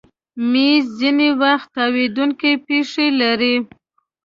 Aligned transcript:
مېز 0.51 0.85
ځینې 0.99 1.29
وخت 1.41 1.67
تاوېدونکی 1.75 2.51
پښې 2.65 3.07
لري. 3.21 3.55